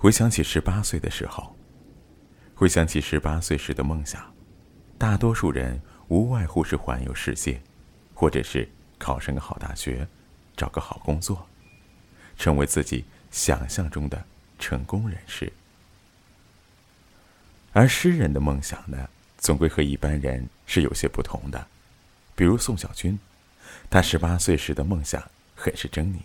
[0.00, 1.56] 回想起十八岁的时候，
[2.54, 4.32] 回想起十八岁时的梦想，
[4.96, 7.60] 大多数人无外乎是环游世界，
[8.14, 10.06] 或者是考上个好大学，
[10.56, 11.44] 找个好工作，
[12.36, 14.24] 成为自己想象中的
[14.56, 15.52] 成功人士。
[17.72, 21.66] 而诗人的梦想呢，总归和一般人是有些不同的。
[22.36, 23.18] 比如宋小军，
[23.90, 25.20] 他十八岁时的梦想
[25.56, 26.20] 很是狰狞，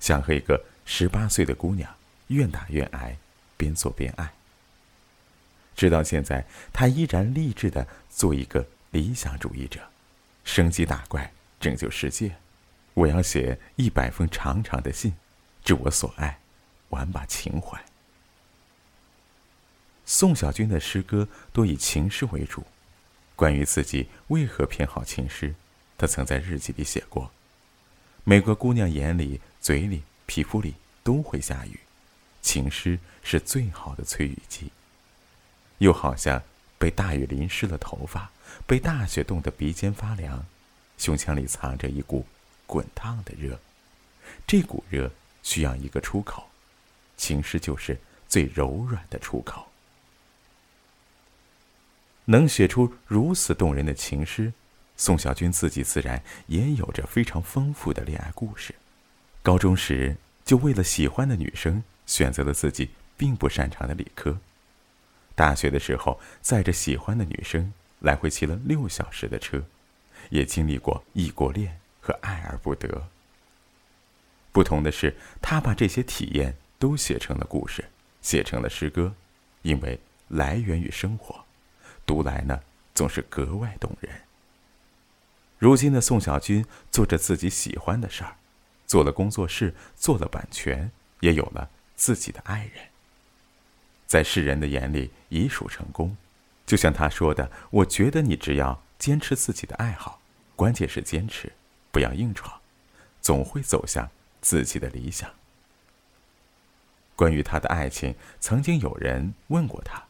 [0.00, 1.88] 想和一个十八岁的姑娘
[2.32, 3.16] 愿打愿挨，
[3.56, 4.32] 边做边爱。
[5.74, 9.80] 直到现在，他依然励志的做一个理想主义者，
[10.44, 12.36] 升级打怪，拯救世界。
[12.94, 15.14] 我要写一百封长长的信，
[15.64, 16.38] 致我所爱，
[16.90, 17.82] 玩把情怀。
[20.04, 22.64] 宋小军的诗歌多以情诗为主。
[23.34, 25.54] 关于自己为何偏好情诗，
[25.96, 27.30] 他曾在日记里写过
[28.24, 31.80] ：“每个姑娘眼里、嘴里、皮肤里都会下雨，
[32.42, 34.70] 情诗是最好的催雨剂。”
[35.78, 36.42] 又好像
[36.78, 38.30] 被大雨淋湿了头发，
[38.66, 40.44] 被大雪冻得鼻尖发凉，
[40.98, 42.26] 胸腔里藏着一股
[42.66, 43.58] 滚烫的热，
[44.46, 45.10] 这股热
[45.42, 46.48] 需要一个出口，
[47.16, 47.98] 情诗就是
[48.28, 49.66] 最柔软的出口。
[52.26, 54.52] 能写出如此动人的情诗，
[54.96, 58.72] 宋小军自己自然也有着非常丰富的恋爱故事。
[59.42, 64.38] 高中时就为了喜欢的女生，选择了自己并不擅长的理科。
[65.34, 69.64] 大学的时候，载着喜欢的女生来回骑了六小时的车，
[70.30, 73.08] 也经历过异国恋和爱而不得。
[74.52, 77.84] 不同的是，他把这些体验都写成了故事，
[78.20, 79.14] 写成了诗歌，
[79.62, 81.44] 因为来源于生活。
[82.04, 82.60] 读来呢，
[82.94, 84.12] 总是格外动人。
[85.58, 88.36] 如今的宋小军做着自己喜欢的事儿，
[88.86, 91.70] 做了工作室，做了版权，也有了
[92.02, 92.88] 自己的爱人。
[94.08, 96.16] 在世人的眼里，已属成功。
[96.66, 100.20] 就像他说的：“我觉得你只要坚持自己的爱好，
[100.56, 101.52] 关键是坚持，
[101.92, 102.60] 不要硬闯，
[103.20, 104.10] 总会走向
[104.40, 105.32] 自己的理想。”
[107.14, 110.02] 关于他的爱情，曾经有人问过他。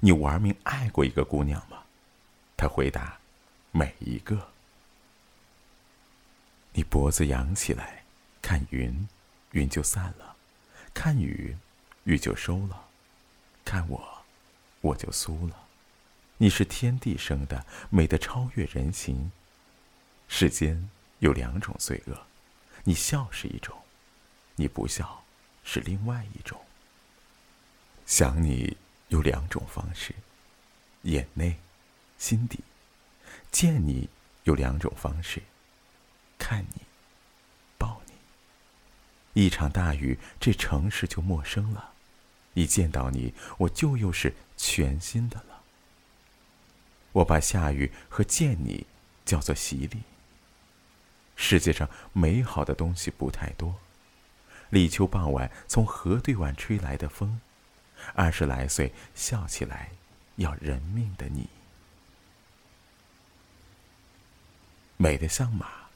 [0.00, 1.82] 你玩命爱过一个姑娘吗？
[2.56, 3.18] 他回答
[3.70, 4.48] ：“每一个。”
[6.72, 8.04] 你脖子扬起来，
[8.40, 9.06] 看云，
[9.50, 10.33] 云就散了；
[10.94, 11.54] 看雨，
[12.04, 12.88] 雨就收了；
[13.64, 14.24] 看我，
[14.80, 15.66] 我就酥了。
[16.38, 19.30] 你是天地生的，美得超越人形。
[20.28, 20.88] 世间
[21.18, 22.26] 有两种罪恶，
[22.84, 23.76] 你笑是一种，
[24.54, 25.22] 你不笑
[25.64, 26.58] 是另外一种。
[28.06, 28.76] 想你。
[29.08, 30.12] 有两种方式，
[31.02, 31.56] 眼内、
[32.18, 32.58] 心底；
[33.52, 34.08] 见你
[34.42, 35.40] 有两种方式，
[36.36, 36.80] 看、你。
[39.34, 41.92] 一场大雨，这城市就陌生了；
[42.54, 45.60] 一见到你，我就又是全新的了。
[47.12, 48.86] 我把下雨和见你
[49.24, 50.02] 叫做洗礼。
[51.36, 53.74] 世界上美好的东西不太多，
[54.70, 57.40] 立秋傍晚从河对岸吹来的风。
[58.14, 59.90] 二十来岁，笑起来
[60.36, 61.48] 要人命的你，
[64.96, 65.88] 美得像马，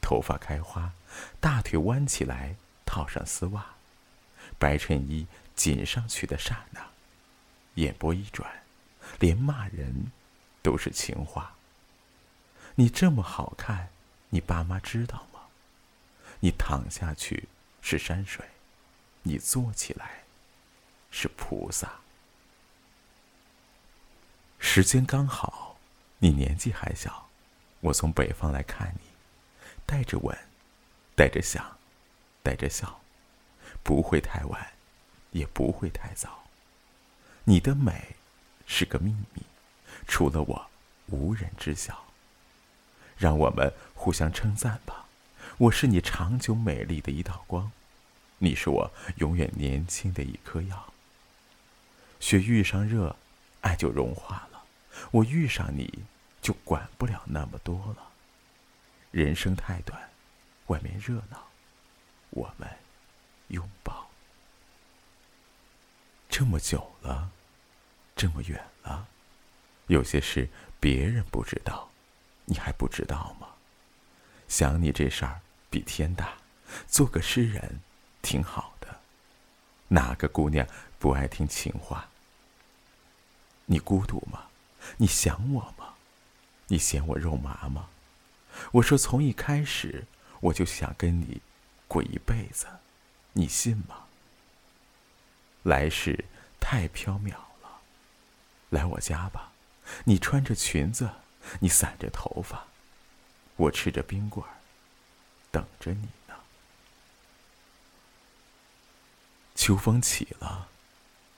[0.00, 0.92] 头发开花，
[1.40, 2.56] 大腿弯起来，
[2.88, 3.66] 套上丝袜，
[4.58, 6.80] 白衬衣紧上去的刹那，
[7.74, 8.50] 眼波一转，
[9.20, 10.10] 连骂人
[10.62, 11.54] 都是情话。
[12.76, 13.90] 你这么好看，
[14.30, 15.40] 你爸妈知道吗？
[16.40, 17.46] 你躺下去
[17.82, 18.42] 是山水，
[19.22, 20.24] 你坐起来。
[21.10, 21.90] 是菩萨。
[24.58, 25.78] 时间刚好，
[26.18, 27.30] 你年纪还小，
[27.80, 29.00] 我从北方来看你，
[29.86, 30.36] 带着吻，
[31.16, 31.77] 带着想，
[32.48, 33.02] 带着笑，
[33.82, 34.68] 不会太晚，
[35.32, 36.44] 也不会太早。
[37.44, 38.16] 你的美
[38.66, 39.42] 是个秘密，
[40.06, 40.66] 除了我，
[41.08, 42.06] 无人知晓。
[43.18, 45.04] 让我们互相称赞吧。
[45.58, 47.70] 我是你长久美丽的一道光，
[48.38, 50.90] 你是我永远年轻的一颗药。
[52.18, 53.14] 雪遇上热，
[53.60, 54.62] 爱就融化了。
[55.10, 56.02] 我遇上你，
[56.40, 58.08] 就管不了那么多了。
[59.10, 60.00] 人生太短，
[60.68, 61.47] 外面热闹，
[62.30, 62.68] 我们
[63.48, 64.08] 拥抱。
[66.28, 67.30] 这么久了，
[68.14, 69.06] 这么远了，
[69.86, 70.48] 有些事
[70.78, 71.90] 别人不知道，
[72.44, 73.48] 你还不知道吗？
[74.46, 76.38] 想你这事儿比天大，
[76.86, 77.80] 做个诗人
[78.22, 79.00] 挺好的。
[79.88, 80.66] 哪个姑娘？
[80.98, 82.08] 不爱听情话。
[83.66, 84.46] 你孤独吗？
[84.96, 85.94] 你想我吗？
[86.68, 87.88] 你嫌我肉麻吗？
[88.72, 90.04] 我说从一开始
[90.40, 91.40] 我就想跟你
[91.88, 92.66] 过一辈子，
[93.32, 94.04] 你信吗？
[95.64, 96.24] 来世
[96.60, 97.80] 太缥缈了。
[98.70, 99.52] 来我家吧，
[100.04, 101.10] 你穿着裙子，
[101.60, 102.66] 你散着头发，
[103.56, 104.52] 我吃着冰棍儿，
[105.50, 106.34] 等着你呢。
[109.54, 110.68] 秋风起了，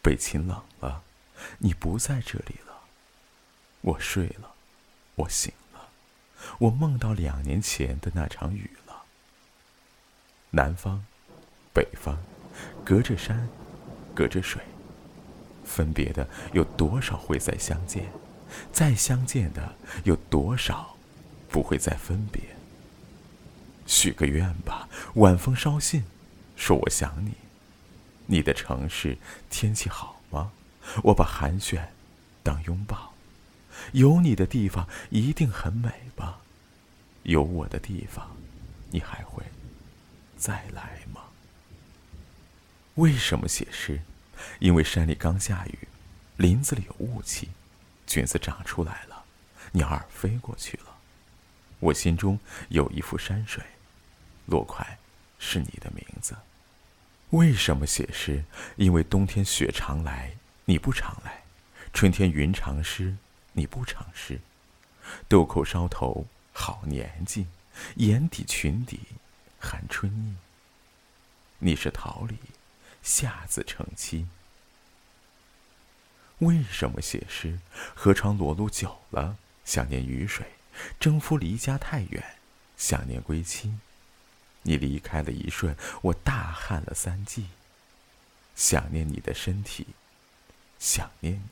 [0.00, 1.02] 北琴冷了，
[1.58, 2.82] 你不在这里了。
[3.80, 4.54] 我睡了，
[5.16, 5.90] 我醒了，
[6.58, 8.85] 我梦到两年前的那场雨了。
[10.56, 11.04] 南方，
[11.74, 12.16] 北方，
[12.82, 13.46] 隔着山，
[14.14, 14.62] 隔着水，
[15.66, 18.10] 分别的有多少会再相见？
[18.72, 19.74] 再相见的
[20.04, 20.96] 有多少
[21.50, 22.40] 不会再分别？
[23.86, 26.04] 许个愿吧，晚风捎信，
[26.56, 27.32] 说我想你。
[28.24, 29.18] 你的城市
[29.50, 30.52] 天气好吗？
[31.02, 31.78] 我把寒暄
[32.42, 33.12] 当拥抱。
[33.92, 36.38] 有你的地方一定很美吧？
[37.24, 38.34] 有我的地方，
[38.90, 39.44] 你还会
[40.36, 41.22] 再来吗？
[42.94, 44.00] 为什么写诗？
[44.58, 45.88] 因为山里刚下雨，
[46.36, 47.48] 林子里有雾气，
[48.06, 49.24] 菌子长出来了，
[49.72, 50.96] 鸟儿飞过去了。
[51.80, 52.38] 我心中
[52.68, 53.62] 有一幅山水，
[54.46, 54.98] 落款
[55.38, 56.36] 是你的名字。
[57.30, 58.44] 为什么写诗？
[58.76, 60.32] 因为冬天雪常来，
[60.64, 61.42] 你不常来；
[61.92, 63.16] 春天云常湿。
[63.58, 64.38] 你不常湿，
[65.28, 67.46] 豆蔻梢头好年纪，
[67.94, 69.00] 眼底裙底
[69.66, 70.36] 含春意。
[71.58, 72.38] 你是桃李，
[73.02, 74.26] 下自成蹊。
[76.38, 77.58] 为什么写诗？
[77.94, 80.44] 河床裸露久了，想念雨水；
[81.00, 82.36] 征夫离家太远，
[82.76, 83.74] 想念归期。
[84.62, 87.46] 你离开了一瞬，我大旱了三季。
[88.54, 89.88] 想念你的身体，
[90.78, 91.48] 想念你。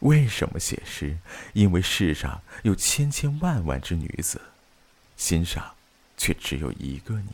[0.00, 1.18] 为什么写诗？
[1.54, 4.40] 因为世上有千千万万只女子，
[5.16, 5.74] 欣赏
[6.16, 7.32] 却只有一个你。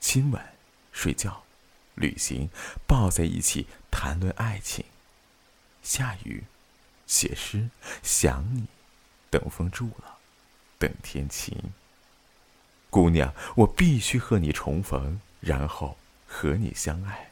[0.00, 0.42] 亲吻、
[0.92, 1.44] 睡觉、
[1.94, 2.48] 旅行，
[2.86, 4.84] 抱在一起谈论爱情。
[5.82, 6.44] 下雨，
[7.06, 7.68] 写诗，
[8.02, 8.66] 想你，
[9.30, 10.18] 等风住了，
[10.78, 11.56] 等天晴。
[12.90, 17.30] 姑娘，我必须和你重逢，然后和你相爱。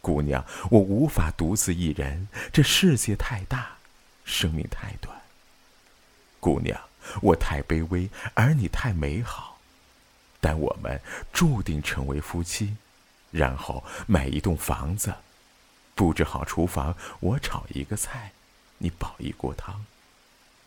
[0.00, 3.78] 姑娘，我无法独自一人，这世界太大，
[4.24, 5.22] 生命太短。
[6.40, 6.80] 姑娘，
[7.22, 9.58] 我太卑微，而你太美好，
[10.40, 11.00] 但我们
[11.32, 12.76] 注定成为夫妻，
[13.30, 15.14] 然后买一栋房子，
[15.94, 18.32] 布置好厨房，我炒一个菜，
[18.78, 19.84] 你煲一锅汤，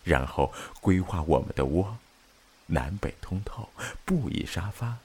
[0.03, 1.97] 然后规划我们的窝，
[2.67, 3.69] 南北通透，
[4.05, 4.97] 布艺沙发，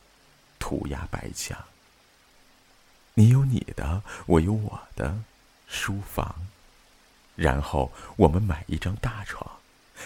[0.58, 1.58] 涂鸦白墙。
[3.14, 5.22] 你有你的，我有我的
[5.68, 6.46] 书房，
[7.36, 9.58] 然后我们买一张大床，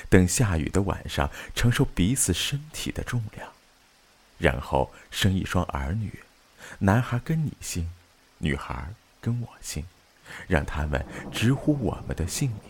[0.09, 3.53] 等下雨的晚上承受彼此身体的重量，
[4.39, 6.21] 然后生一双儿女，
[6.79, 7.91] 男孩跟你姓，
[8.39, 9.85] 女孩跟我姓，
[10.47, 12.61] 让他们直呼我们的姓名。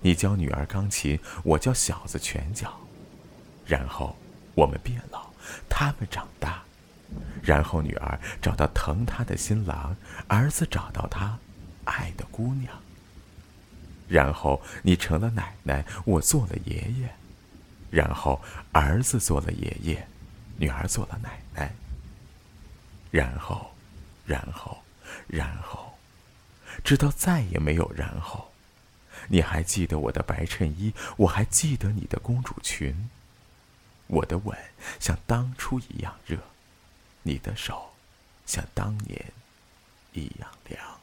[0.00, 2.80] 你教女儿钢琴，我教小子拳脚，
[3.66, 4.16] 然后
[4.54, 5.30] 我们变老，
[5.68, 6.62] 他们长大。
[7.42, 11.38] 然后女儿找到疼她的新郎，儿子找到他
[11.84, 12.72] 爱的姑娘。
[14.08, 17.14] 然后你成了奶奶，我做了爷爷。
[17.90, 20.06] 然后儿子做了爷爷，
[20.56, 21.72] 女儿做了奶奶。
[23.10, 23.72] 然后，
[24.26, 24.82] 然后，
[25.26, 25.94] 然后，
[26.84, 28.52] 直到再也没有然后。
[29.28, 30.92] 你还记得我的白衬衣？
[31.16, 33.08] 我还记得你的公主裙。
[34.08, 34.56] 我的吻
[35.00, 36.38] 像当初一样热。
[37.22, 37.94] 你的手，
[38.44, 39.32] 像当年
[40.12, 41.00] 一样凉。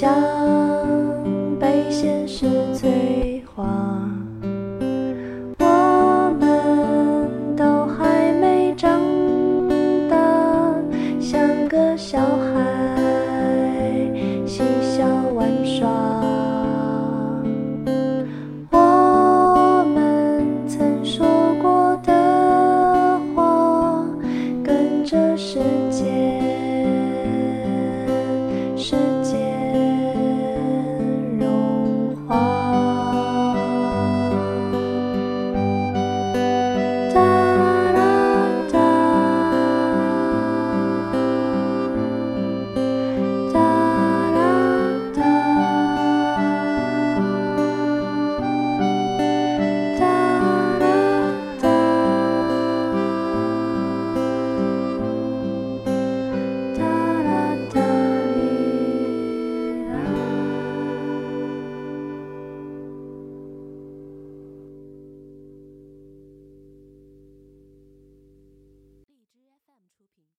[0.00, 0.69] 想。